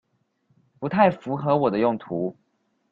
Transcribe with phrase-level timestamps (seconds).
[0.79, 2.35] 不太符合我的用途